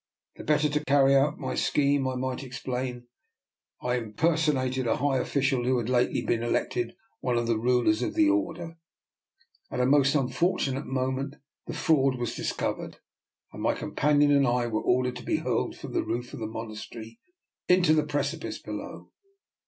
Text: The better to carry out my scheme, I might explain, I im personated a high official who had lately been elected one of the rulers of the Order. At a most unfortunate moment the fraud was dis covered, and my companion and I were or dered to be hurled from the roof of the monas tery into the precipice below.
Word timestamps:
The 0.37 0.43
better 0.43 0.67
to 0.67 0.83
carry 0.83 1.13
out 1.15 1.37
my 1.37 1.53
scheme, 1.53 2.07
I 2.07 2.15
might 2.15 2.41
explain, 2.41 3.05
I 3.83 3.97
im 3.99 4.13
personated 4.13 4.87
a 4.87 4.95
high 4.97 5.19
official 5.19 5.63
who 5.63 5.77
had 5.77 5.89
lately 5.89 6.25
been 6.25 6.41
elected 6.41 6.95
one 7.19 7.37
of 7.37 7.45
the 7.45 7.59
rulers 7.59 8.01
of 8.01 8.15
the 8.15 8.27
Order. 8.27 8.77
At 9.69 9.79
a 9.79 9.85
most 9.85 10.15
unfortunate 10.15 10.87
moment 10.87 11.35
the 11.67 11.75
fraud 11.75 12.15
was 12.17 12.33
dis 12.33 12.51
covered, 12.51 12.97
and 13.53 13.61
my 13.61 13.75
companion 13.75 14.31
and 14.31 14.47
I 14.47 14.65
were 14.65 14.81
or 14.81 15.03
dered 15.03 15.17
to 15.17 15.23
be 15.23 15.35
hurled 15.37 15.75
from 15.77 15.93
the 15.93 16.01
roof 16.03 16.33
of 16.33 16.39
the 16.39 16.47
monas 16.47 16.89
tery 16.91 17.19
into 17.69 17.93
the 17.93 18.03
precipice 18.07 18.57
below. 18.59 19.11